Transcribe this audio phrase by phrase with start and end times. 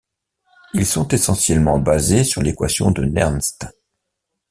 [0.73, 3.67] Ils sont essentiellement basés sur l'équation de Nernst.